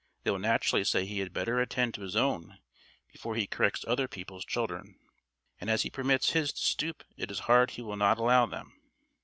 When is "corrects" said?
3.45-3.85